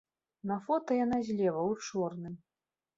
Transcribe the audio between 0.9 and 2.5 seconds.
яна злева, у чорным.